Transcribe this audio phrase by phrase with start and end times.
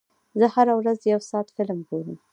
[0.39, 2.17] زه هره ورځ یو ساعت فلم ګورم.